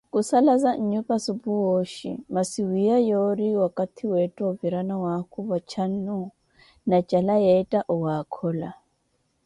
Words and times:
Khusalaza 0.13 0.71
nnyupa 0.75 1.15
supu 1.25 1.49
yoozhi, 1.63 2.11
masi 2.33 2.59
wiiya 2.69 2.97
yoori 3.09 3.47
wakathi 3.61 4.03
yeetta 4.11 4.41
ovira 4.51 4.81
na 4.89 4.95
waakuva 5.03 5.57
cannu, 5.71 6.19
na 6.89 6.97
cala 7.09 7.35
yeetta 7.45 7.79
owaakhola. 7.93 8.69